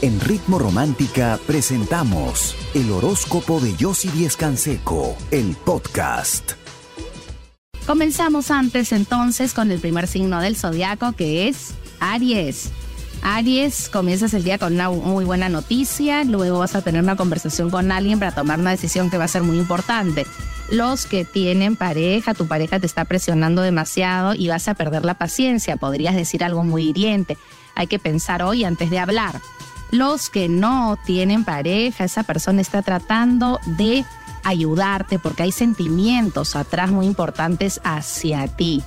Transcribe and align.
En 0.00 0.20
Ritmo 0.20 0.60
Romántica 0.60 1.40
presentamos 1.44 2.54
el 2.72 2.92
horóscopo 2.92 3.58
de 3.58 3.74
Yossi 3.74 4.08
Díez 4.10 4.36
Canseco, 4.36 5.16
el 5.32 5.56
podcast. 5.56 6.52
Comenzamos 7.84 8.52
antes 8.52 8.92
entonces 8.92 9.54
con 9.54 9.72
el 9.72 9.80
primer 9.80 10.06
signo 10.06 10.40
del 10.40 10.54
zodiaco 10.54 11.14
que 11.14 11.48
es 11.48 11.74
Aries. 11.98 12.70
Aries, 13.22 13.88
comienzas 13.88 14.34
el 14.34 14.44
día 14.44 14.56
con 14.58 14.74
una 14.74 14.88
muy 14.88 15.24
buena 15.24 15.48
noticia, 15.48 16.22
luego 16.22 16.60
vas 16.60 16.76
a 16.76 16.82
tener 16.82 17.02
una 17.02 17.16
conversación 17.16 17.68
con 17.68 17.90
alguien 17.90 18.20
para 18.20 18.30
tomar 18.30 18.60
una 18.60 18.70
decisión 18.70 19.10
que 19.10 19.18
va 19.18 19.24
a 19.24 19.28
ser 19.28 19.42
muy 19.42 19.58
importante. 19.58 20.26
Los 20.70 21.06
que 21.06 21.24
tienen 21.24 21.74
pareja, 21.74 22.34
tu 22.34 22.46
pareja 22.46 22.78
te 22.78 22.86
está 22.86 23.04
presionando 23.04 23.62
demasiado 23.62 24.34
y 24.34 24.46
vas 24.46 24.68
a 24.68 24.74
perder 24.74 25.04
la 25.04 25.14
paciencia, 25.14 25.76
podrías 25.76 26.14
decir 26.14 26.44
algo 26.44 26.62
muy 26.62 26.90
hiriente. 26.90 27.36
Hay 27.74 27.88
que 27.88 27.98
pensar 27.98 28.44
hoy 28.44 28.62
antes 28.62 28.90
de 28.90 29.00
hablar. 29.00 29.40
Los 29.90 30.28
que 30.28 30.48
no 30.48 30.98
tienen 31.04 31.44
pareja, 31.44 32.04
esa 32.04 32.22
persona 32.22 32.60
está 32.60 32.82
tratando 32.82 33.58
de 33.64 34.04
ayudarte 34.44 35.18
porque 35.18 35.44
hay 35.44 35.52
sentimientos 35.52 36.56
atrás 36.56 36.90
muy 36.90 37.06
importantes 37.06 37.80
hacia 37.84 38.46
ti. 38.48 38.82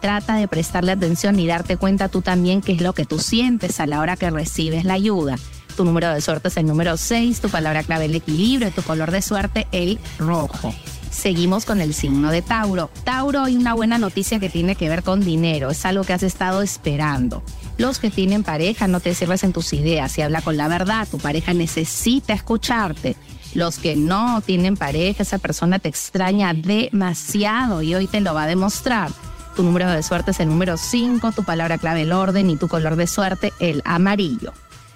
Trata 0.00 0.36
de 0.36 0.48
prestarle 0.48 0.92
atención 0.92 1.38
y 1.38 1.46
darte 1.46 1.76
cuenta 1.76 2.08
tú 2.08 2.22
también 2.22 2.60
qué 2.60 2.72
es 2.72 2.80
lo 2.80 2.92
que 2.92 3.04
tú 3.04 3.18
sientes 3.18 3.80
a 3.80 3.86
la 3.86 4.00
hora 4.00 4.16
que 4.16 4.30
recibes 4.30 4.84
la 4.84 4.94
ayuda. 4.94 5.36
Tu 5.76 5.84
número 5.84 6.12
de 6.12 6.20
suerte 6.20 6.48
es 6.48 6.56
el 6.56 6.66
número 6.66 6.96
6, 6.96 7.40
tu 7.40 7.48
palabra 7.48 7.82
clave 7.82 8.06
el 8.06 8.14
equilibrio, 8.14 8.70
tu 8.70 8.82
color 8.82 9.10
de 9.10 9.22
suerte 9.22 9.66
el 9.72 9.98
rojo. 10.18 10.74
Seguimos 11.10 11.64
con 11.64 11.80
el 11.80 11.94
signo 11.94 12.30
de 12.30 12.42
Tauro. 12.42 12.90
Tauro, 13.04 13.42
hay 13.42 13.56
una 13.56 13.74
buena 13.74 13.98
noticia 13.98 14.38
que 14.38 14.48
tiene 14.48 14.76
que 14.76 14.88
ver 14.88 15.02
con 15.02 15.20
dinero, 15.20 15.70
es 15.70 15.84
algo 15.84 16.04
que 16.04 16.12
has 16.12 16.22
estado 16.22 16.62
esperando. 16.62 17.42
Los 17.78 18.00
que 18.00 18.10
tienen 18.10 18.42
pareja, 18.42 18.88
no 18.88 18.98
te 18.98 19.14
cierres 19.14 19.44
en 19.44 19.52
tus 19.52 19.72
ideas 19.72 20.18
y 20.18 20.22
habla 20.22 20.42
con 20.42 20.56
la 20.56 20.66
verdad. 20.66 21.06
Tu 21.08 21.18
pareja 21.18 21.54
necesita 21.54 22.32
escucharte. 22.32 23.14
Los 23.54 23.78
que 23.78 23.94
no 23.94 24.40
tienen 24.40 24.76
pareja, 24.76 25.22
esa 25.22 25.38
persona 25.38 25.78
te 25.78 25.88
extraña 25.88 26.52
demasiado 26.52 27.80
y 27.82 27.94
hoy 27.94 28.08
te 28.08 28.20
lo 28.20 28.34
va 28.34 28.42
a 28.42 28.46
demostrar. 28.48 29.12
Tu 29.54 29.62
número 29.62 29.90
de 29.90 30.02
suerte 30.02 30.32
es 30.32 30.40
el 30.40 30.48
número 30.48 30.76
5, 30.76 31.30
tu 31.32 31.44
palabra 31.44 31.78
clave 31.78 32.02
el 32.02 32.12
orden 32.12 32.50
y 32.50 32.56
tu 32.56 32.66
color 32.66 32.96
de 32.96 33.06
suerte 33.06 33.52
el 33.60 33.80
amarillo. 33.84 34.52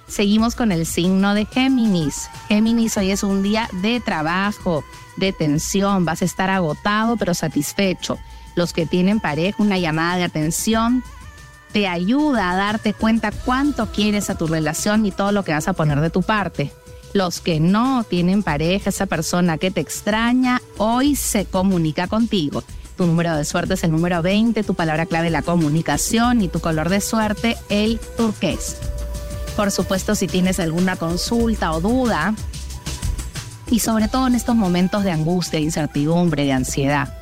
Seguimos 0.08 0.56
con 0.56 0.72
el 0.72 0.84
signo 0.84 1.34
de 1.34 1.46
Géminis. 1.46 2.28
Géminis, 2.48 2.96
hoy 2.96 3.12
es 3.12 3.22
un 3.22 3.44
día 3.44 3.68
de 3.80 4.00
trabajo, 4.00 4.84
de 5.16 5.32
tensión, 5.32 6.04
vas 6.04 6.20
a 6.22 6.24
estar 6.24 6.50
agotado 6.50 7.16
pero 7.16 7.32
satisfecho. 7.32 8.18
Los 8.56 8.72
que 8.72 8.86
tienen 8.86 9.20
pareja, 9.20 9.62
una 9.62 9.78
llamada 9.78 10.16
de 10.16 10.24
atención, 10.24 11.02
te 11.72 11.88
ayuda 11.88 12.50
a 12.50 12.56
darte 12.56 12.94
cuenta 12.94 13.32
cuánto 13.32 13.86
quieres 13.86 14.30
a 14.30 14.36
tu 14.36 14.46
relación 14.46 15.06
y 15.06 15.10
todo 15.10 15.32
lo 15.32 15.42
que 15.42 15.52
vas 15.52 15.68
a 15.68 15.72
poner 15.72 16.00
de 16.00 16.10
tu 16.10 16.22
parte. 16.22 16.70
Los 17.14 17.40
que 17.40 17.60
no 17.60 18.04
tienen 18.04 18.42
pareja, 18.42 18.90
esa 18.90 19.06
persona 19.06 19.58
que 19.58 19.70
te 19.70 19.80
extraña, 19.80 20.62
hoy 20.78 21.16
se 21.16 21.44
comunica 21.44 22.06
contigo. 22.06 22.62
Tu 22.96 23.06
número 23.06 23.36
de 23.36 23.44
suerte 23.44 23.74
es 23.74 23.84
el 23.84 23.90
número 23.90 24.22
20, 24.22 24.62
tu 24.62 24.74
palabra 24.74 25.06
clave 25.06 25.30
la 25.30 25.42
comunicación 25.42 26.42
y 26.42 26.48
tu 26.48 26.60
color 26.60 26.88
de 26.88 27.00
suerte 27.00 27.56
el 27.68 27.98
turqués. 28.16 28.76
Por 29.56 29.70
supuesto, 29.70 30.14
si 30.14 30.26
tienes 30.26 30.60
alguna 30.60 30.96
consulta 30.96 31.72
o 31.72 31.80
duda, 31.80 32.34
y 33.70 33.78
sobre 33.78 34.08
todo 34.08 34.26
en 34.26 34.34
estos 34.34 34.54
momentos 34.54 35.04
de 35.04 35.12
angustia, 35.12 35.58
incertidumbre, 35.58 36.44
de 36.44 36.52
ansiedad, 36.52 37.21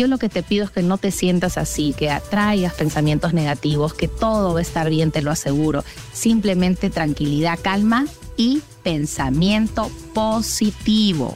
yo 0.00 0.06
lo 0.06 0.16
que 0.16 0.30
te 0.30 0.42
pido 0.42 0.64
es 0.64 0.70
que 0.70 0.82
no 0.82 0.96
te 0.96 1.10
sientas 1.10 1.58
así, 1.58 1.92
que 1.92 2.10
atraigas 2.10 2.72
pensamientos 2.72 3.34
negativos, 3.34 3.92
que 3.92 4.08
todo 4.08 4.54
va 4.54 4.60
a 4.60 4.62
estar 4.62 4.88
bien, 4.88 5.10
te 5.10 5.20
lo 5.20 5.30
aseguro. 5.30 5.84
Simplemente 6.14 6.88
tranquilidad, 6.88 7.58
calma 7.60 8.06
y 8.34 8.62
pensamiento 8.82 9.90
positivo. 10.14 11.34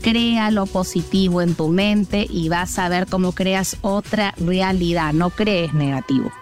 Crea 0.00 0.50
lo 0.50 0.64
positivo 0.64 1.42
en 1.42 1.54
tu 1.54 1.68
mente 1.68 2.26
y 2.30 2.48
vas 2.48 2.78
a 2.78 2.88
ver 2.88 3.08
cómo 3.08 3.32
creas 3.32 3.76
otra 3.82 4.32
realidad, 4.38 5.12
no 5.12 5.28
crees 5.28 5.74
negativo. 5.74 6.32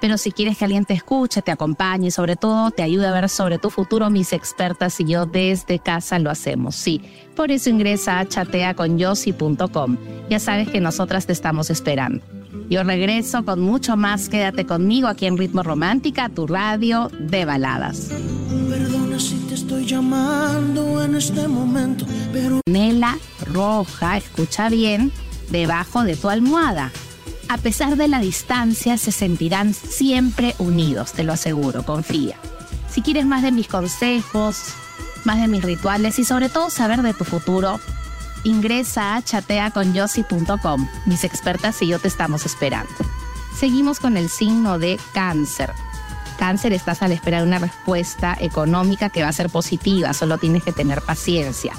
Pero 0.00 0.16
si 0.16 0.30
quieres 0.30 0.58
que 0.58 0.64
alguien 0.64 0.84
te 0.84 0.94
escuche, 0.94 1.42
te 1.42 1.50
acompañe 1.50 2.08
y 2.08 2.10
sobre 2.10 2.36
todo 2.36 2.70
te 2.70 2.82
ayude 2.82 3.06
a 3.06 3.12
ver 3.12 3.28
sobre 3.28 3.58
tu 3.58 3.70
futuro, 3.70 4.10
mis 4.10 4.32
expertas 4.32 5.00
y 5.00 5.04
yo 5.04 5.26
desde 5.26 5.80
casa 5.80 6.18
lo 6.18 6.30
hacemos. 6.30 6.76
Sí, 6.76 7.02
por 7.34 7.50
eso 7.50 7.70
ingresa 7.70 8.20
a 8.20 8.28
chateaconyossi.com. 8.28 9.96
Ya 10.30 10.38
sabes 10.38 10.68
que 10.68 10.80
nosotras 10.80 11.26
te 11.26 11.32
estamos 11.32 11.70
esperando. 11.70 12.22
Yo 12.70 12.82
regreso 12.82 13.44
con 13.44 13.60
mucho 13.60 13.96
más. 13.96 14.28
Quédate 14.28 14.66
conmigo 14.66 15.08
aquí 15.08 15.26
en 15.26 15.36
Ritmo 15.36 15.62
Romántica, 15.62 16.28
tu 16.28 16.46
radio 16.46 17.10
de 17.18 17.44
baladas. 17.44 18.10
Perdona 18.68 19.18
si 19.18 19.36
te 19.48 19.54
estoy 19.54 19.84
llamando 19.84 21.02
en 21.02 21.14
este 21.16 21.48
momento, 21.48 22.06
pero... 22.32 22.60
Nela 22.68 23.18
roja, 23.52 24.18
escucha 24.18 24.68
bien, 24.68 25.12
debajo 25.50 26.04
de 26.04 26.16
tu 26.16 26.28
almohada 26.28 26.92
a 27.48 27.58
pesar 27.58 27.96
de 27.96 28.08
la 28.08 28.20
distancia, 28.20 28.98
se 28.98 29.12
sentirán 29.12 29.74
siempre 29.74 30.54
unidos, 30.58 31.12
te 31.12 31.24
lo 31.24 31.32
aseguro, 31.32 31.84
confía. 31.84 32.36
Si 32.90 33.02
quieres 33.02 33.26
más 33.26 33.42
de 33.42 33.52
mis 33.52 33.68
consejos, 33.68 34.60
más 35.24 35.40
de 35.40 35.48
mis 35.48 35.62
rituales 35.62 36.18
y 36.18 36.24
sobre 36.24 36.48
todo 36.48 36.70
saber 36.70 37.02
de 37.02 37.14
tu 37.14 37.24
futuro, 37.24 37.80
ingresa 38.44 39.16
a 39.16 39.22
chateaconyossi.com. 39.22 40.88
Mis 41.06 41.24
expertas 41.24 41.80
y 41.82 41.88
yo 41.88 41.98
te 41.98 42.08
estamos 42.08 42.46
esperando. 42.46 42.92
Seguimos 43.58 43.98
con 44.00 44.16
el 44.16 44.28
signo 44.28 44.78
de 44.78 44.98
cáncer. 45.12 45.72
Cáncer, 46.38 46.72
estás 46.72 47.02
a 47.02 47.08
la 47.08 47.14
espera 47.14 47.38
de 47.38 47.46
una 47.46 47.58
respuesta 47.58 48.36
económica 48.40 49.10
que 49.10 49.22
va 49.22 49.28
a 49.28 49.32
ser 49.32 49.50
positiva, 49.50 50.12
solo 50.12 50.38
tienes 50.38 50.62
que 50.62 50.72
tener 50.72 51.02
paciencia 51.02 51.72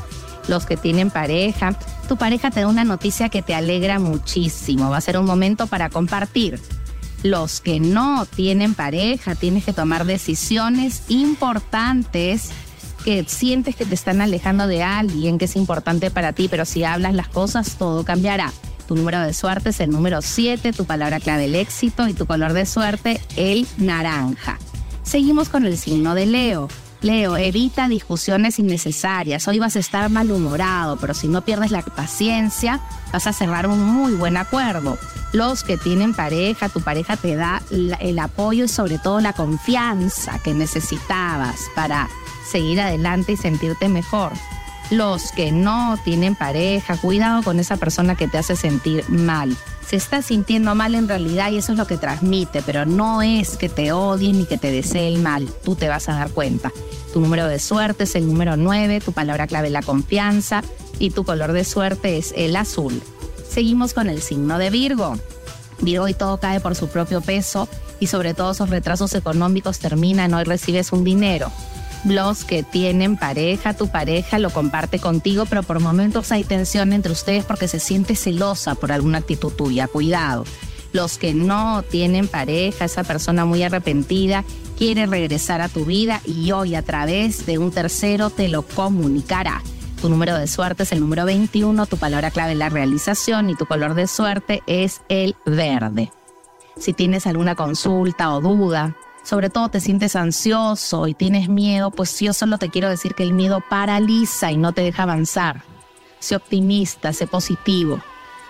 los 0.49 0.65
que 0.65 0.75
tienen 0.75 1.11
pareja. 1.11 1.75
Tu 2.09 2.17
pareja 2.17 2.49
te 2.49 2.61
da 2.61 2.67
una 2.67 2.85
noticia 2.85 3.29
que 3.29 3.43
te 3.43 3.53
alegra 3.53 3.99
muchísimo. 3.99 4.89
Va 4.89 4.97
a 4.97 5.01
ser 5.01 5.19
un 5.19 5.25
momento 5.25 5.67
para 5.67 5.91
compartir. 5.91 6.59
Los 7.21 7.61
que 7.61 7.79
no 7.79 8.25
tienen 8.25 8.73
pareja, 8.73 9.35
tienes 9.35 9.63
que 9.63 9.73
tomar 9.73 10.05
decisiones 10.05 11.03
importantes 11.09 12.49
que 13.05 13.23
sientes 13.25 13.75
que 13.75 13.85
te 13.85 13.93
están 13.93 14.21
alejando 14.21 14.65
de 14.65 14.81
alguien 14.81 15.37
que 15.37 15.45
es 15.45 15.55
importante 15.55 16.09
para 16.09 16.33
ti, 16.33 16.47
pero 16.49 16.65
si 16.65 16.83
hablas 16.83 17.13
las 17.13 17.27
cosas, 17.27 17.75
todo 17.77 18.03
cambiará. 18.03 18.51
Tu 18.87 18.95
número 18.95 19.21
de 19.21 19.35
suerte 19.35 19.69
es 19.69 19.79
el 19.79 19.91
número 19.91 20.23
7, 20.23 20.73
tu 20.73 20.85
palabra 20.85 21.19
clave 21.19 21.45
el 21.45 21.53
éxito 21.53 22.07
y 22.07 22.15
tu 22.15 22.25
color 22.25 22.53
de 22.53 22.65
suerte 22.65 23.21
el 23.35 23.67
naranja. 23.77 24.57
Seguimos 25.03 25.49
con 25.49 25.63
el 25.63 25.77
signo 25.77 26.15
de 26.15 26.25
Leo. 26.25 26.69
Leo, 27.01 27.37
evita 27.37 27.87
discusiones 27.87 28.59
innecesarias. 28.59 29.47
Hoy 29.47 29.57
vas 29.57 29.77
a 29.77 29.79
estar 29.79 30.09
malhumorado, 30.09 30.97
pero 30.97 31.13
si 31.13 31.29
no 31.29 31.41
pierdes 31.41 31.71
la 31.71 31.81
paciencia, 31.81 32.81
vas 33.13 33.25
a 33.25 33.31
cerrar 33.31 33.67
un 33.67 33.81
muy 33.81 34.15
buen 34.15 34.35
acuerdo. 34.35 34.97
Los 35.31 35.63
que 35.63 35.77
tienen 35.77 36.13
pareja, 36.13 36.67
tu 36.67 36.81
pareja 36.81 37.15
te 37.15 37.35
da 37.35 37.61
el 37.69 38.19
apoyo 38.19 38.65
y 38.65 38.67
sobre 38.67 38.97
todo 38.97 39.21
la 39.21 39.31
confianza 39.31 40.39
que 40.39 40.53
necesitabas 40.53 41.61
para 41.73 42.09
seguir 42.51 42.81
adelante 42.81 43.33
y 43.33 43.37
sentirte 43.37 43.87
mejor. 43.87 44.33
Los 44.91 45.31
que 45.31 45.51
no 45.51 45.97
tienen 46.03 46.35
pareja, 46.35 46.97
cuidado 46.97 47.43
con 47.43 47.59
esa 47.59 47.77
persona 47.77 48.15
que 48.15 48.27
te 48.27 48.37
hace 48.37 48.55
sentir 48.55 49.07
mal 49.09 49.55
se 49.89 49.95
está 49.95 50.21
sintiendo 50.21 50.75
mal 50.75 50.93
en 50.93 51.07
realidad 51.07 51.49
y 51.49 51.57
eso 51.57 51.71
es 51.71 51.77
lo 51.79 51.87
que 51.87 51.97
transmite, 51.97 52.61
pero 52.61 52.85
no 52.85 53.23
es 53.23 53.57
que 53.57 53.69
te 53.69 53.91
odie 53.91 54.31
ni 54.33 54.45
que 54.45 54.59
te 54.59 54.71
desee 54.71 55.07
el 55.07 55.17
mal, 55.17 55.49
tú 55.63 55.75
te 55.75 55.89
vas 55.89 56.07
a 56.09 56.13
dar 56.13 56.29
cuenta. 56.29 56.71
Tu 57.11 57.19
número 57.19 57.47
de 57.47 57.57
suerte 57.57 58.03
es 58.03 58.13
el 58.13 58.27
número 58.27 58.55
9, 58.55 59.01
tu 59.01 59.13
palabra 59.13 59.47
clave 59.47 59.71
la 59.71 59.81
confianza 59.81 60.61
y 60.99 61.09
tu 61.09 61.23
color 61.23 61.53
de 61.53 61.63
suerte 61.63 62.19
es 62.19 62.35
el 62.37 62.55
azul. 62.55 63.01
Seguimos 63.49 63.95
con 63.95 64.09
el 64.09 64.21
signo 64.21 64.59
de 64.59 64.69
Virgo. 64.69 65.17
Virgo 65.81 66.07
y 66.07 66.13
todo 66.13 66.39
cae 66.39 66.59
por 66.59 66.75
su 66.75 66.87
propio 66.89 67.21
peso 67.21 67.67
y 67.99 68.05
sobre 68.05 68.35
todo 68.35 68.51
esos 68.51 68.69
retrasos 68.69 69.15
económicos 69.15 69.79
terminan, 69.79 70.35
hoy 70.35 70.43
recibes 70.43 70.91
un 70.91 71.03
dinero 71.03 71.51
los 72.05 72.45
que 72.45 72.63
tienen 72.63 73.17
pareja, 73.17 73.73
tu 73.73 73.87
pareja 73.89 74.39
lo 74.39 74.51
comparte 74.51 74.99
contigo, 74.99 75.45
pero 75.45 75.63
por 75.63 75.79
momentos 75.79 76.31
hay 76.31 76.43
tensión 76.43 76.93
entre 76.93 77.11
ustedes 77.11 77.43
porque 77.43 77.67
se 77.67 77.79
siente 77.79 78.15
celosa 78.15 78.75
por 78.75 78.91
alguna 78.91 79.17
actitud 79.17 79.51
tuya. 79.51 79.87
Cuidado. 79.87 80.45
Los 80.91 81.17
que 81.17 81.33
no 81.33 81.83
tienen 81.83 82.27
pareja, 82.27 82.85
esa 82.85 83.03
persona 83.03 83.45
muy 83.45 83.61
arrepentida, 83.63 84.43
quiere 84.77 85.05
regresar 85.05 85.61
a 85.61 85.69
tu 85.69 85.85
vida 85.85 86.21
y 86.25 86.51
hoy 86.51 86.75
a 86.75 86.81
través 86.81 87.45
de 87.45 87.57
un 87.57 87.71
tercero 87.71 88.29
te 88.29 88.47
lo 88.47 88.63
comunicará. 88.63 89.61
Tu 90.01 90.09
número 90.09 90.37
de 90.37 90.47
suerte 90.47 90.83
es 90.83 90.91
el 90.93 91.01
número 91.01 91.25
21, 91.25 91.85
tu 91.85 91.97
palabra 91.97 92.31
clave 92.31 92.53
es 92.53 92.57
la 92.57 92.69
realización 92.69 93.49
y 93.49 93.55
tu 93.55 93.65
color 93.65 93.93
de 93.93 94.07
suerte 94.07 94.63
es 94.65 95.01
el 95.09 95.35
verde. 95.45 96.11
Si 96.77 96.93
tienes 96.93 97.27
alguna 97.27 97.55
consulta 97.55 98.33
o 98.33 98.39
duda, 98.39 98.95
sobre 99.29 99.51
todo 99.51 99.69
te 99.69 99.79
sientes 99.79 100.15
ansioso 100.15 101.07
y 101.07 101.13
tienes 101.13 101.49
miedo, 101.49 101.91
pues 101.91 102.19
yo 102.19 102.33
solo 102.33 102.57
te 102.57 102.69
quiero 102.69 102.89
decir 102.89 103.13
que 103.13 103.21
el 103.21 103.31
miedo 103.33 103.61
paraliza 103.69 104.51
y 104.51 104.57
no 104.57 104.73
te 104.73 104.81
deja 104.81 105.03
avanzar. 105.03 105.61
Sé 106.17 106.35
optimista, 106.35 107.13
sé 107.13 107.27
positivo. 107.27 108.01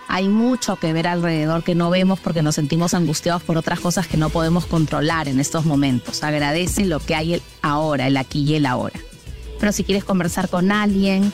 Hay 0.08 0.30
mucho 0.30 0.76
que 0.76 0.94
ver 0.94 1.06
alrededor 1.06 1.64
que 1.64 1.74
no 1.74 1.90
vemos 1.90 2.18
porque 2.18 2.40
nos 2.40 2.54
sentimos 2.54 2.94
angustiados 2.94 3.42
por 3.42 3.58
otras 3.58 3.78
cosas 3.78 4.06
que 4.06 4.16
no 4.16 4.30
podemos 4.30 4.64
controlar 4.64 5.28
en 5.28 5.38
estos 5.38 5.66
momentos. 5.66 6.24
Agradece 6.24 6.86
lo 6.86 6.98
que 6.98 7.14
hay 7.14 7.42
ahora, 7.60 8.06
el 8.06 8.16
aquí 8.16 8.44
y 8.44 8.54
el 8.54 8.64
ahora. 8.64 8.98
Pero 9.58 9.72
si 9.72 9.84
quieres 9.84 10.04
conversar 10.04 10.48
con 10.48 10.72
alguien, 10.72 11.30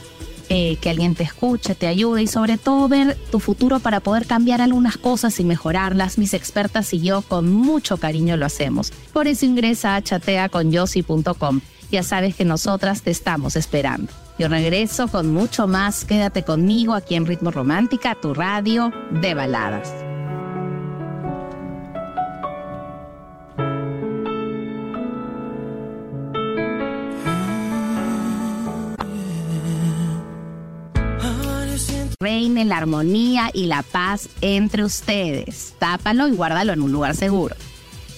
eh, 0.48 0.76
que 0.80 0.90
alguien 0.90 1.14
te 1.14 1.24
escuche, 1.24 1.74
te 1.74 1.86
ayude 1.86 2.22
y 2.22 2.26
sobre 2.26 2.58
todo 2.58 2.88
ver 2.88 3.16
tu 3.30 3.40
futuro 3.40 3.80
para 3.80 4.00
poder 4.00 4.26
cambiar 4.26 4.60
algunas 4.60 4.96
cosas 4.96 5.38
y 5.40 5.44
mejorarlas. 5.44 6.18
Mis 6.18 6.34
expertas 6.34 6.92
y 6.94 7.00
yo 7.00 7.22
con 7.22 7.52
mucho 7.52 7.96
cariño 7.96 8.36
lo 8.36 8.46
hacemos. 8.46 8.92
Por 9.12 9.26
eso 9.26 9.44
ingresa 9.44 9.96
a 9.96 10.02
chateaconyossi.com. 10.02 11.60
Ya 11.90 12.02
sabes 12.02 12.34
que 12.34 12.44
nosotras 12.44 13.02
te 13.02 13.10
estamos 13.10 13.56
esperando. 13.56 14.12
Yo 14.38 14.48
regreso 14.48 15.08
con 15.08 15.32
mucho 15.32 15.66
más. 15.66 16.04
Quédate 16.04 16.42
conmigo 16.42 16.94
aquí 16.94 17.14
en 17.14 17.26
Ritmo 17.26 17.50
Romántica, 17.50 18.16
tu 18.20 18.34
radio 18.34 18.92
de 19.10 19.34
baladas. 19.34 20.15
Reine 32.56 32.70
la 32.70 32.78
armonía 32.78 33.50
y 33.52 33.66
la 33.66 33.82
paz 33.82 34.30
entre 34.40 34.82
ustedes. 34.82 35.74
Tápalo 35.78 36.26
y 36.26 36.32
guárdalo 36.32 36.72
en 36.72 36.80
un 36.80 36.90
lugar 36.90 37.14
seguro. 37.14 37.54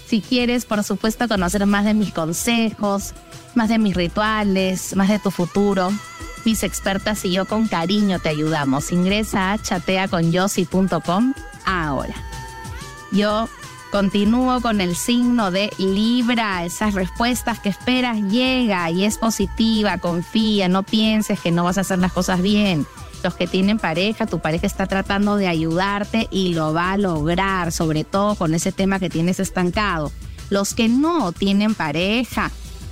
Si 0.06 0.20
quieres, 0.20 0.64
por 0.64 0.84
supuesto, 0.84 1.26
conocer 1.26 1.66
más 1.66 1.84
de 1.84 1.92
mis 1.92 2.12
consejos, 2.12 3.14
más 3.56 3.68
de 3.68 3.78
mis 3.78 3.96
rituales, 3.96 4.94
más 4.94 5.08
de 5.08 5.18
tu 5.18 5.32
futuro, 5.32 5.90
mis 6.44 6.62
expertas 6.62 7.24
y 7.24 7.32
yo 7.32 7.46
con 7.46 7.66
cariño 7.66 8.20
te 8.20 8.28
ayudamos. 8.28 8.92
Ingresa 8.92 9.50
a 9.50 9.58
chateaconyossi.com 9.58 11.34
ahora. 11.64 12.14
Yo 13.10 13.48
continúo 13.90 14.60
con 14.60 14.80
el 14.80 14.94
signo 14.94 15.50
de 15.50 15.70
Libra. 15.78 16.64
Esas 16.64 16.94
respuestas 16.94 17.58
que 17.58 17.70
esperas 17.70 18.18
llega 18.22 18.88
y 18.92 19.04
es 19.04 19.18
positiva, 19.18 19.98
confía, 19.98 20.68
no 20.68 20.84
pienses 20.84 21.40
que 21.40 21.50
no 21.50 21.64
vas 21.64 21.76
a 21.78 21.80
hacer 21.80 21.98
las 21.98 22.12
cosas 22.12 22.40
bien. 22.40 22.86
Los 23.22 23.34
que 23.34 23.46
tienen 23.46 23.78
pareja, 23.78 24.26
tu 24.26 24.38
pareja 24.38 24.66
está 24.66 24.86
tratando 24.86 25.36
de 25.36 25.48
ayudarte 25.48 26.28
y 26.30 26.54
lo 26.54 26.72
va 26.72 26.92
a 26.92 26.98
lograr, 26.98 27.72
sobre 27.72 28.04
todo 28.04 28.36
con 28.36 28.54
ese 28.54 28.72
tema 28.72 29.00
que 29.00 29.10
tienes 29.10 29.40
estancado. 29.40 30.12
Los 30.50 30.74
que 30.74 30.88
no 30.88 31.32
tienen 31.32 31.74
pareja, 31.74 32.50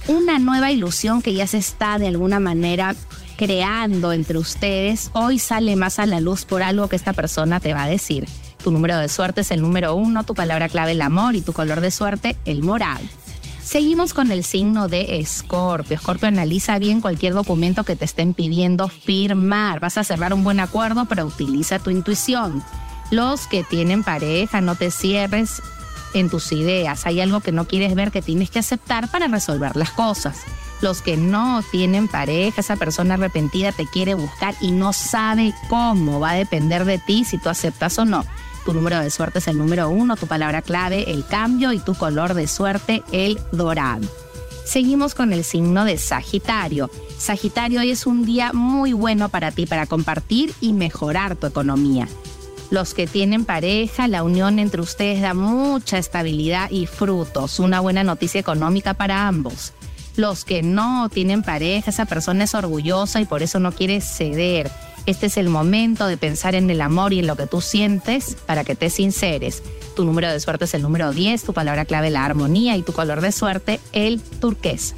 una 0.08 0.38
nueva 0.38 0.72
ilusión 0.72 1.22
que 1.22 1.34
ya 1.34 1.46
se 1.46 1.58
está 1.58 1.98
de 1.98 2.08
alguna 2.08 2.40
manera 2.40 2.94
creando 3.36 4.12
entre 4.12 4.38
ustedes, 4.38 5.10
hoy 5.12 5.38
sale 5.38 5.76
más 5.76 5.98
a 5.98 6.06
la 6.06 6.20
luz 6.20 6.44
por 6.44 6.62
algo 6.62 6.88
que 6.88 6.96
esta 6.96 7.12
persona 7.12 7.60
te 7.60 7.74
va 7.74 7.84
a 7.84 7.88
decir. 7.88 8.26
Tu 8.62 8.70
número 8.70 8.98
de 8.98 9.08
suerte 9.08 9.42
es 9.42 9.50
el 9.52 9.62
número 9.62 9.94
uno, 9.94 10.24
tu 10.24 10.34
palabra 10.34 10.68
clave 10.68 10.92
el 10.92 11.02
amor 11.02 11.36
y 11.36 11.40
tu 11.40 11.52
color 11.52 11.80
de 11.80 11.90
suerte 11.90 12.36
el 12.44 12.62
moral. 12.62 13.00
Seguimos 13.66 14.14
con 14.14 14.30
el 14.30 14.44
signo 14.44 14.86
de 14.86 15.18
Escorpio. 15.18 15.96
Escorpio 15.96 16.28
analiza 16.28 16.78
bien 16.78 17.00
cualquier 17.00 17.34
documento 17.34 17.82
que 17.82 17.96
te 17.96 18.04
estén 18.04 18.32
pidiendo 18.32 18.86
firmar. 18.86 19.80
Vas 19.80 19.98
a 19.98 20.04
cerrar 20.04 20.32
un 20.32 20.44
buen 20.44 20.60
acuerdo, 20.60 21.06
pero 21.06 21.26
utiliza 21.26 21.80
tu 21.80 21.90
intuición. 21.90 22.62
Los 23.10 23.48
que 23.48 23.64
tienen 23.64 24.04
pareja, 24.04 24.60
no 24.60 24.76
te 24.76 24.92
cierres 24.92 25.60
en 26.14 26.30
tus 26.30 26.52
ideas. 26.52 27.06
Hay 27.06 27.20
algo 27.20 27.40
que 27.40 27.50
no 27.50 27.64
quieres 27.66 27.96
ver 27.96 28.12
que 28.12 28.22
tienes 28.22 28.50
que 28.50 28.60
aceptar 28.60 29.10
para 29.10 29.26
resolver 29.26 29.74
las 29.74 29.90
cosas. 29.90 30.44
Los 30.80 31.02
que 31.02 31.16
no 31.16 31.64
tienen 31.72 32.06
pareja, 32.06 32.60
esa 32.60 32.76
persona 32.76 33.14
arrepentida 33.14 33.72
te 33.72 33.88
quiere 33.88 34.14
buscar 34.14 34.54
y 34.60 34.70
no 34.70 34.92
sabe 34.92 35.52
cómo. 35.68 36.20
Va 36.20 36.30
a 36.30 36.34
depender 36.34 36.84
de 36.84 36.98
ti 36.98 37.24
si 37.24 37.36
tú 37.36 37.48
aceptas 37.48 37.98
o 37.98 38.04
no. 38.04 38.24
Tu 38.66 38.74
número 38.74 38.98
de 38.98 39.10
suerte 39.10 39.38
es 39.38 39.46
el 39.46 39.58
número 39.58 39.88
uno, 39.88 40.16
tu 40.16 40.26
palabra 40.26 40.60
clave 40.60 41.12
el 41.12 41.24
cambio 41.24 41.72
y 41.72 41.78
tu 41.78 41.94
color 41.94 42.34
de 42.34 42.48
suerte 42.48 43.04
el 43.12 43.38
dorado. 43.52 44.08
Seguimos 44.64 45.14
con 45.14 45.32
el 45.32 45.44
signo 45.44 45.84
de 45.84 45.98
Sagitario. 45.98 46.90
Sagitario 47.16 47.78
hoy 47.78 47.92
es 47.92 48.08
un 48.08 48.26
día 48.26 48.52
muy 48.52 48.92
bueno 48.92 49.28
para 49.28 49.52
ti 49.52 49.66
para 49.66 49.86
compartir 49.86 50.52
y 50.60 50.72
mejorar 50.72 51.36
tu 51.36 51.46
economía. 51.46 52.08
Los 52.70 52.92
que 52.92 53.06
tienen 53.06 53.44
pareja, 53.44 54.08
la 54.08 54.24
unión 54.24 54.58
entre 54.58 54.80
ustedes 54.80 55.22
da 55.22 55.32
mucha 55.32 55.98
estabilidad 55.98 56.68
y 56.68 56.86
frutos, 56.86 57.60
una 57.60 57.78
buena 57.78 58.02
noticia 58.02 58.40
económica 58.40 58.94
para 58.94 59.28
ambos. 59.28 59.74
Los 60.16 60.44
que 60.44 60.64
no 60.64 61.08
tienen 61.08 61.44
pareja, 61.44 61.90
esa 61.90 62.06
persona 62.06 62.42
es 62.42 62.54
orgullosa 62.56 63.20
y 63.20 63.26
por 63.26 63.44
eso 63.44 63.60
no 63.60 63.70
quiere 63.70 64.00
ceder. 64.00 64.72
Este 65.06 65.26
es 65.26 65.36
el 65.36 65.48
momento 65.48 66.06
de 66.06 66.16
pensar 66.16 66.54
en 66.54 66.68
el 66.68 66.80
amor 66.80 67.12
y 67.12 67.20
en 67.20 67.26
lo 67.26 67.36
que 67.36 67.46
tú 67.46 67.60
sientes 67.60 68.36
para 68.46 68.64
que 68.64 68.74
te 68.74 68.90
sinceres. 68.90 69.62
Tu 69.94 70.04
número 70.04 70.30
de 70.30 70.40
suerte 70.40 70.64
es 70.64 70.74
el 70.74 70.82
número 70.82 71.12
10, 71.12 71.44
tu 71.44 71.52
palabra 71.52 71.84
clave 71.84 72.10
la 72.10 72.24
armonía 72.24 72.76
y 72.76 72.82
tu 72.82 72.92
color 72.92 73.20
de 73.20 73.32
suerte 73.32 73.80
el 73.92 74.20
turquesa. 74.20 74.94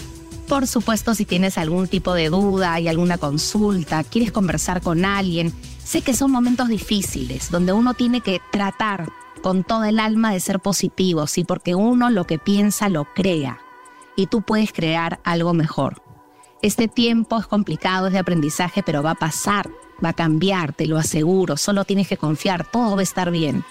Por 0.48 0.66
supuesto, 0.66 1.14
si 1.14 1.26
tienes 1.26 1.58
algún 1.58 1.88
tipo 1.88 2.14
de 2.14 2.30
duda 2.30 2.80
y 2.80 2.88
alguna 2.88 3.18
consulta, 3.18 4.02
quieres 4.02 4.32
conversar 4.32 4.80
con 4.80 5.04
alguien, 5.04 5.52
Sé 5.88 6.02
que 6.02 6.12
son 6.12 6.30
momentos 6.30 6.68
difíciles, 6.68 7.50
donde 7.50 7.72
uno 7.72 7.94
tiene 7.94 8.20
que 8.20 8.42
tratar 8.52 9.08
con 9.42 9.64
toda 9.64 9.88
el 9.88 10.00
alma 10.00 10.34
de 10.34 10.38
ser 10.38 10.60
positivo, 10.60 11.26
sí, 11.26 11.44
porque 11.44 11.74
uno 11.74 12.10
lo 12.10 12.24
que 12.24 12.38
piensa 12.38 12.90
lo 12.90 13.06
crea 13.14 13.58
y 14.14 14.26
tú 14.26 14.42
puedes 14.42 14.70
crear 14.70 15.18
algo 15.24 15.54
mejor. 15.54 16.02
Este 16.60 16.88
tiempo 16.88 17.38
es 17.38 17.46
complicado, 17.46 18.08
es 18.08 18.12
de 18.12 18.18
aprendizaje, 18.18 18.82
pero 18.82 19.02
va 19.02 19.12
a 19.12 19.14
pasar, 19.14 19.70
va 20.04 20.10
a 20.10 20.14
cambiar, 20.14 20.72
te 20.72 20.86
lo 20.86 20.98
aseguro, 20.98 21.56
solo 21.56 21.84
tienes 21.84 22.08
que 22.08 22.16
confiar, 22.16 22.70
todo 22.70 22.94
va 22.94 23.00
a 23.00 23.04
estar 23.04 23.30
bien. 23.30 23.64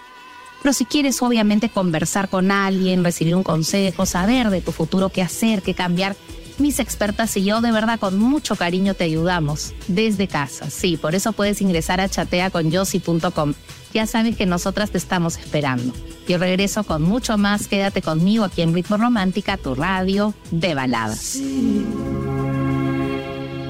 Pero 0.62 0.74
si 0.74 0.86
quieres 0.86 1.22
obviamente 1.22 1.70
conversar 1.70 2.30
con 2.30 2.52
alguien, 2.52 3.04
recibir 3.04 3.36
un 3.36 3.44
consejo, 3.44 4.06
saber 4.06 4.50
de 4.50 4.62
tu 4.62 4.72
futuro 4.72 5.10
qué 5.10 5.22
hacer, 5.22 5.62
qué 5.62 5.74
cambiar, 5.74 6.16
mis 6.58 6.80
expertas 6.80 7.38
y 7.38 7.44
yo 7.44 7.62
de 7.62 7.72
verdad 7.72 8.00
con 8.00 8.18
mucho 8.18 8.56
cariño 8.56 8.96
te 8.96 9.04
ayudamos 9.04 9.74
desde 9.88 10.28
casa. 10.28 10.70
Sí, 10.70 10.98
por 10.98 11.14
eso 11.14 11.32
puedes 11.34 11.62
ingresar 11.62 12.02
a 12.02 12.10
chateaconyossi.com. 12.10 13.54
Ya 13.94 14.06
sabes 14.06 14.36
que 14.36 14.46
nosotras 14.46 14.92
te 14.92 14.98
estamos 14.98 15.38
esperando. 15.38 15.94
Yo 16.28 16.38
regreso 16.38 16.84
con 16.84 17.04
mucho 17.04 17.38
más. 17.38 17.68
Quédate 17.68 18.02
conmigo 18.02 18.44
aquí 18.44 18.62
en 18.62 18.74
Ritmo 18.74 18.98
Romántica, 18.98 19.58
tu 19.58 19.76
radio 19.76 20.34
de 20.52 20.74
baladas. 20.74 21.40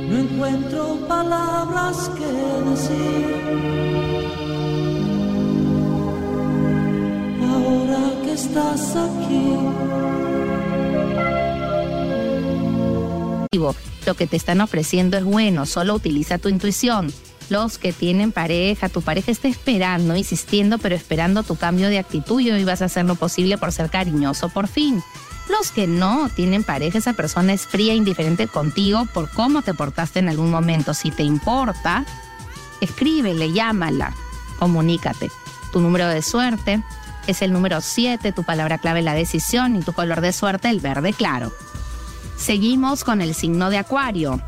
No 0.08 0.18
encuentro 0.18 1.08
palabras 1.08 2.10
que 2.18 2.26
decir. 2.70 3.26
Ahora 7.50 8.22
que 8.24 8.34
estás 8.34 8.96
aquí 8.96 9.98
lo 14.06 14.16
que 14.16 14.28
te 14.28 14.38
están 14.38 14.62
ofreciendo 14.62 15.18
es 15.18 15.24
bueno, 15.24 15.66
solo 15.66 15.94
utiliza 15.94 16.38
tu 16.38 16.50
intuición. 16.50 17.12
Los 17.50 17.78
que 17.78 17.94
tienen 17.94 18.32
pareja, 18.32 18.90
tu 18.90 19.02
pareja 19.02 19.32
está 19.32 19.48
esperando, 19.48 20.16
insistiendo, 20.16 20.78
pero 20.78 20.96
esperando 20.96 21.44
tu 21.44 21.56
cambio 21.56 21.90
de 21.90 22.00
actitud 22.00 22.40
y 22.40 22.52
hoy 22.52 22.64
vas 22.64 22.82
a 22.82 22.86
hacer 22.86 23.06
lo 23.06 23.16
posible 23.16 23.58
por 23.58 23.72
ser 23.72 23.90
cariñoso 23.90 24.50
por 24.50 24.68
fin. 24.68 25.02
Los 25.50 25.72
que 25.72 25.88
no 25.88 26.30
tienen 26.30 26.64
pareja, 26.64 26.98
esa 26.98 27.14
persona 27.14 27.54
es 27.54 27.66
fría, 27.66 27.94
e 27.94 27.96
indiferente 27.96 28.48
contigo 28.48 29.06
por 29.14 29.30
cómo 29.30 29.62
te 29.62 29.74
portaste 29.74 30.20
en 30.20 30.30
algún 30.30 30.52
momento. 30.52 30.94
Si 30.94 31.12
te 31.12 31.24
importa, 31.24 32.06
escríbele, 32.82 33.52
llámala, 33.52 34.14
comunícate. 34.60 35.32
Tu 35.72 35.80
número 35.80 36.08
de 36.08 36.22
suerte 36.22 36.84
es 37.28 37.42
el 37.42 37.54
número 37.54 37.82
7, 37.82 38.32
tu 38.32 38.44
palabra 38.44 38.78
clave 38.78 39.02
la 39.02 39.14
decisión 39.14 39.76
y 39.76 39.82
tu 39.82 39.94
color 39.94 40.22
de 40.22 40.34
suerte 40.34 40.70
el 40.70 40.80
verde 40.80 41.14
claro. 41.14 41.52
Seguimos 42.38 43.04
con 43.04 43.22
el 43.22 43.34
signo 43.34 43.70
de 43.70 43.78
Acuario. 43.78 44.42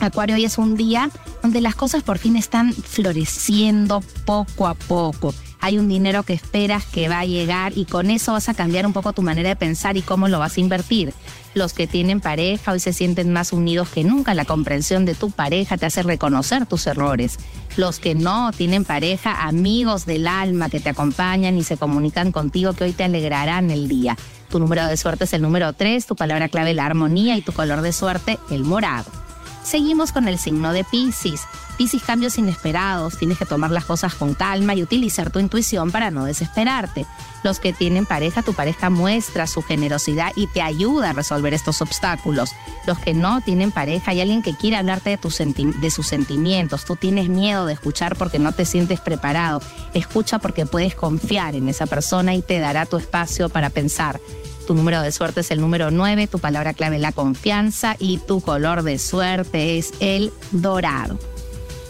Acuario 0.00 0.36
hoy 0.36 0.44
es 0.44 0.58
un 0.58 0.76
día 0.76 1.10
donde 1.42 1.60
las 1.60 1.74
cosas 1.74 2.02
por 2.02 2.18
fin 2.18 2.36
están 2.36 2.72
floreciendo 2.72 4.02
poco 4.24 4.66
a 4.66 4.74
poco. 4.74 5.34
Hay 5.64 5.78
un 5.78 5.88
dinero 5.88 6.24
que 6.24 6.34
esperas 6.34 6.84
que 6.84 7.08
va 7.08 7.20
a 7.20 7.24
llegar 7.24 7.72
y 7.74 7.86
con 7.86 8.10
eso 8.10 8.34
vas 8.34 8.50
a 8.50 8.54
cambiar 8.54 8.84
un 8.84 8.92
poco 8.92 9.14
tu 9.14 9.22
manera 9.22 9.48
de 9.48 9.56
pensar 9.56 9.96
y 9.96 10.02
cómo 10.02 10.28
lo 10.28 10.38
vas 10.38 10.58
a 10.58 10.60
invertir. 10.60 11.14
Los 11.54 11.72
que 11.72 11.86
tienen 11.86 12.20
pareja 12.20 12.72
hoy 12.72 12.80
se 12.80 12.92
sienten 12.92 13.32
más 13.32 13.50
unidos 13.50 13.88
que 13.88 14.04
nunca. 14.04 14.34
La 14.34 14.44
comprensión 14.44 15.06
de 15.06 15.14
tu 15.14 15.30
pareja 15.30 15.78
te 15.78 15.86
hace 15.86 16.02
reconocer 16.02 16.66
tus 16.66 16.86
errores. 16.86 17.38
Los 17.78 17.98
que 17.98 18.14
no 18.14 18.52
tienen 18.52 18.84
pareja, 18.84 19.46
amigos 19.46 20.04
del 20.04 20.28
alma 20.28 20.68
que 20.68 20.80
te 20.80 20.90
acompañan 20.90 21.56
y 21.56 21.64
se 21.64 21.78
comunican 21.78 22.30
contigo 22.30 22.74
que 22.74 22.84
hoy 22.84 22.92
te 22.92 23.04
alegrarán 23.04 23.70
el 23.70 23.88
día. 23.88 24.18
Tu 24.50 24.58
número 24.58 24.86
de 24.86 24.98
suerte 24.98 25.24
es 25.24 25.32
el 25.32 25.40
número 25.40 25.72
3, 25.72 26.04
tu 26.04 26.14
palabra 26.14 26.50
clave 26.50 26.74
la 26.74 26.84
armonía 26.84 27.38
y 27.38 27.40
tu 27.40 27.52
color 27.52 27.80
de 27.80 27.94
suerte 27.94 28.38
el 28.50 28.64
morado. 28.64 29.23
Seguimos 29.64 30.12
con 30.12 30.28
el 30.28 30.38
signo 30.38 30.74
de 30.74 30.84
Pisces. 30.84 31.40
Pisces, 31.78 32.02
cambios 32.02 32.36
inesperados, 32.36 33.16
tienes 33.16 33.38
que 33.38 33.46
tomar 33.46 33.70
las 33.70 33.86
cosas 33.86 34.14
con 34.14 34.34
calma 34.34 34.74
y 34.74 34.82
utilizar 34.82 35.30
tu 35.30 35.38
intuición 35.38 35.90
para 35.90 36.10
no 36.10 36.26
desesperarte. 36.26 37.06
Los 37.42 37.60
que 37.60 37.72
tienen 37.72 38.04
pareja, 38.04 38.42
tu 38.42 38.52
pareja 38.52 38.90
muestra 38.90 39.46
su 39.46 39.62
generosidad 39.62 40.32
y 40.36 40.48
te 40.48 40.60
ayuda 40.60 41.10
a 41.10 41.12
resolver 41.14 41.54
estos 41.54 41.80
obstáculos. 41.80 42.50
Los 42.86 42.98
que 42.98 43.14
no 43.14 43.40
tienen 43.40 43.72
pareja, 43.72 44.10
hay 44.10 44.20
alguien 44.20 44.42
que 44.42 44.54
quiere 44.54 44.76
hablarte 44.76 45.10
de, 45.10 45.16
tus 45.16 45.36
sus 45.36 46.06
sentimientos. 46.06 46.84
Tú 46.84 46.96
tienes 46.96 47.30
miedo 47.30 47.64
de 47.64 47.72
escuchar 47.72 48.16
porque 48.16 48.38
no 48.38 48.52
te 48.52 48.66
sientes 48.66 49.00
preparado. 49.00 49.62
Escucha 49.94 50.38
porque 50.38 50.66
puedes 50.66 50.94
confiar 50.94 51.54
en 51.54 51.70
esa 51.70 51.86
persona 51.86 52.34
y 52.34 52.42
te 52.42 52.58
dará 52.58 52.84
tu 52.84 52.98
espacio 52.98 53.48
para 53.48 53.70
pensar. 53.70 54.20
Tu 54.66 54.74
número 54.74 55.02
de 55.02 55.12
suerte 55.12 55.40
es 55.40 55.50
el 55.50 55.60
número 55.60 55.90
9, 55.90 56.26
tu 56.26 56.38
palabra 56.38 56.72
clave 56.72 56.98
la 56.98 57.12
confianza 57.12 57.96
y 57.98 58.16
tu 58.18 58.40
color 58.40 58.82
de 58.82 58.98
suerte 58.98 59.76
es 59.76 59.92
el 60.00 60.32
dorado. 60.52 61.18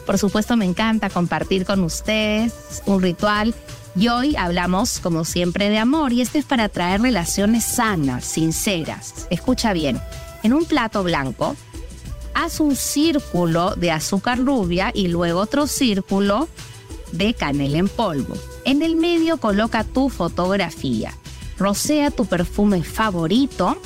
Por 0.06 0.18
supuesto 0.18 0.56
me 0.56 0.64
encanta 0.64 1.08
compartir 1.08 1.64
con 1.64 1.84
ustedes 1.84 2.82
un 2.86 3.00
ritual 3.00 3.54
y 3.94 4.08
hoy 4.08 4.34
hablamos 4.34 4.98
como 4.98 5.24
siempre 5.24 5.70
de 5.70 5.78
amor 5.78 6.12
y 6.12 6.20
este 6.20 6.38
es 6.38 6.44
para 6.44 6.68
traer 6.68 7.00
relaciones 7.00 7.64
sanas, 7.64 8.24
sinceras. 8.24 9.28
Escucha 9.30 9.72
bien, 9.72 10.00
en 10.42 10.52
un 10.52 10.64
plato 10.64 11.04
blanco 11.04 11.54
haz 12.34 12.58
un 12.58 12.74
círculo 12.74 13.76
de 13.76 13.92
azúcar 13.92 14.40
rubia 14.40 14.90
y 14.92 15.06
luego 15.06 15.38
otro 15.38 15.68
círculo 15.68 16.48
de 17.12 17.34
canela 17.34 17.78
en 17.78 17.88
polvo. 17.88 18.34
En 18.64 18.82
el 18.82 18.96
medio 18.96 19.36
coloca 19.36 19.84
tu 19.84 20.08
fotografía 20.08 21.14
rocea 21.58 22.10
tu 22.10 22.26
perfume 22.26 22.82
favorito 22.82 23.76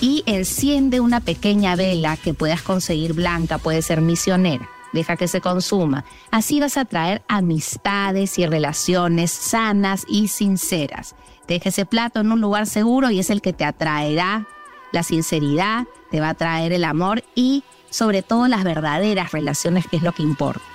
y 0.00 0.22
enciende 0.26 1.00
una 1.00 1.20
pequeña 1.20 1.76
vela 1.76 2.16
que 2.16 2.34
puedas 2.34 2.62
conseguir 2.62 3.12
blanca, 3.12 3.58
puede 3.58 3.82
ser 3.82 4.00
misionera. 4.00 4.68
Deja 4.92 5.16
que 5.16 5.28
se 5.28 5.40
consuma. 5.40 6.04
Así 6.30 6.58
vas 6.58 6.76
a 6.76 6.84
traer 6.84 7.22
amistades 7.28 8.38
y 8.38 8.46
relaciones 8.46 9.30
sanas 9.30 10.04
y 10.08 10.28
sinceras. 10.28 11.14
Deja 11.46 11.68
ese 11.68 11.86
plato 11.86 12.20
en 12.20 12.32
un 12.32 12.40
lugar 12.40 12.66
seguro 12.66 13.10
y 13.10 13.20
es 13.20 13.30
el 13.30 13.40
que 13.42 13.52
te 13.52 13.64
atraerá 13.64 14.46
la 14.92 15.02
sinceridad, 15.02 15.86
te 16.10 16.20
va 16.20 16.30
a 16.30 16.34
traer 16.34 16.72
el 16.72 16.84
amor 16.84 17.22
y 17.34 17.62
sobre 17.90 18.22
todo 18.22 18.48
las 18.48 18.64
verdaderas 18.64 19.32
relaciones, 19.32 19.86
que 19.86 19.96
es 19.96 20.02
lo 20.02 20.12
que 20.12 20.22
importa 20.22 20.69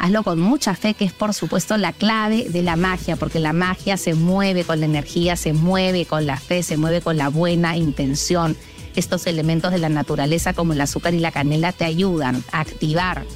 hazlo 0.00 0.22
con 0.22 0.40
mucha 0.40 0.74
fe, 0.74 0.94
que 0.94 1.04
es 1.04 1.12
por 1.12 1.34
supuesto 1.34 1.76
la 1.76 1.92
clave 1.92 2.48
de 2.48 2.62
la 2.62 2.74
magia, 2.74 3.16
porque 3.16 3.38
la 3.38 3.52
magia 3.52 3.98
se 3.98 4.14
mueve 4.14 4.64
con 4.64 4.80
la 4.80 4.86
energía, 4.86 5.36
se 5.36 5.52
mueve 5.52 6.06
con 6.06 6.24
la 6.24 6.38
fe, 6.38 6.62
se 6.62 6.78
mueve 6.78 7.02
con 7.02 7.18
la 7.18 7.28
buena 7.28 7.76
intención. 7.76 8.56
Estos 8.96 9.26
elementos 9.26 9.72
de 9.72 9.78
la 9.78 9.90
naturaleza 9.90 10.54
como 10.54 10.72
el 10.72 10.80
azúcar 10.80 11.12
y 11.12 11.18
la 11.18 11.32
canela 11.32 11.72
te 11.72 11.84
ayudan 11.84 12.42
a 12.50 12.60
activar 12.60 13.26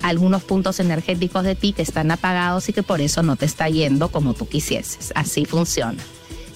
algunos 0.00 0.44
puntos 0.44 0.78
energéticos 0.78 1.42
de 1.42 1.56
ti 1.56 1.72
que 1.72 1.82
están 1.82 2.12
apagados 2.12 2.68
y 2.68 2.72
que 2.72 2.84
por 2.84 3.00
eso 3.00 3.24
no 3.24 3.34
te 3.34 3.46
está 3.46 3.68
yendo 3.68 4.10
como 4.10 4.34
tú 4.34 4.48
quisieses. 4.48 5.12
Así 5.16 5.44
funciona. 5.44 6.00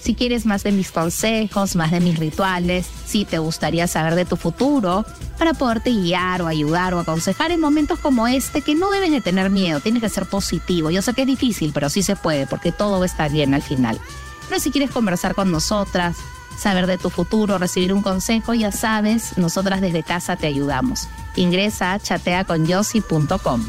Si 0.04 0.14
quieres 0.14 0.44
más 0.44 0.62
de 0.62 0.70
mis 0.70 0.92
consejos, 0.92 1.76
más 1.76 1.90
de 1.90 1.98
mis 1.98 2.18
rituales, 2.18 2.86
si 3.06 3.24
te 3.24 3.38
gustaría 3.38 3.86
saber 3.86 4.16
de 4.16 4.26
tu 4.26 4.36
futuro, 4.36 5.06
para 5.38 5.54
poderte 5.54 5.92
guiar 5.92 6.42
o 6.42 6.46
ayudar 6.46 6.92
o 6.92 7.00
aconsejar 7.00 7.52
en 7.52 7.60
momentos 7.60 7.98
como 8.00 8.28
este, 8.28 8.60
que 8.60 8.74
no 8.74 8.90
debes 8.90 9.10
de 9.10 9.22
tener 9.22 9.48
miedo, 9.48 9.80
tienes 9.80 10.02
que 10.02 10.10
ser 10.10 10.26
positivo. 10.26 10.90
Yo 10.90 11.00
sé 11.00 11.14
que 11.14 11.22
es 11.22 11.26
difícil, 11.26 11.70
pero 11.72 11.88
sí 11.88 12.02
se 12.02 12.16
puede, 12.16 12.46
porque 12.46 12.70
todo 12.70 12.98
va 12.98 13.04
a 13.04 13.06
estar 13.06 13.32
bien 13.32 13.54
al 13.54 13.62
final. 13.62 13.98
Pero 14.46 14.60
si 14.60 14.70
quieres 14.70 14.90
conversar 14.90 15.34
con 15.34 15.50
nosotras, 15.50 16.18
saber 16.58 16.86
de 16.86 16.98
tu 16.98 17.08
futuro, 17.08 17.56
recibir 17.56 17.94
un 17.94 18.02
consejo, 18.02 18.52
ya 18.52 18.72
sabes, 18.72 19.38
nosotras 19.38 19.80
desde 19.80 20.02
casa 20.02 20.36
te 20.36 20.46
ayudamos. 20.46 21.08
Ingresa 21.34 21.94
a 21.94 21.98
chateaconyossi.com. 21.98 23.64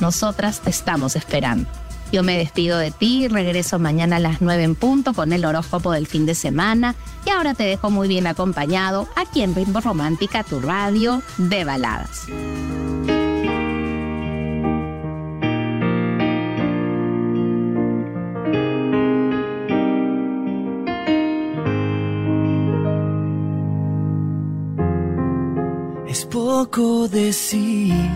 Nosotras 0.00 0.62
te 0.62 0.70
estamos 0.70 1.16
esperando. 1.16 1.68
Yo 2.12 2.22
me 2.22 2.38
despido 2.38 2.78
de 2.78 2.90
ti, 2.90 3.28
regreso 3.28 3.78
mañana 3.78 4.16
a 4.16 4.20
las 4.20 4.40
9 4.40 4.62
en 4.62 4.74
punto 4.74 5.12
con 5.12 5.32
el 5.32 5.44
horóscopo 5.44 5.92
del 5.92 6.06
fin 6.06 6.24
de 6.24 6.34
semana 6.34 6.94
y 7.24 7.30
ahora 7.30 7.54
te 7.54 7.64
dejo 7.64 7.90
muy 7.90 8.08
bien 8.08 8.26
acompañado 8.26 9.08
aquí 9.16 9.42
en 9.42 9.54
Ritmo 9.54 9.80
Romántica, 9.80 10.44
tu 10.44 10.60
radio 10.60 11.22
de 11.36 11.64
baladas. 11.64 12.26
Es 26.08 26.24
poco 26.24 27.08
decir 27.08 28.15